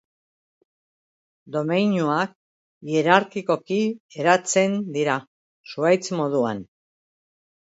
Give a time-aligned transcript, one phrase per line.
[1.55, 2.33] Domeinuak
[2.93, 3.79] hierarkikoki
[4.23, 5.19] eratzen dira,
[5.75, 6.65] zuhaitz moduan.